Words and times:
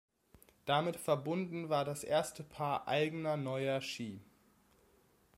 Damit 0.65 0.95
verbunden 0.95 1.69
war 1.69 1.85
das 1.85 2.03
erste 2.03 2.43
Paar 2.43 2.87
eigener 2.87 3.37
neuer 3.37 3.81
Ski. 3.81 4.19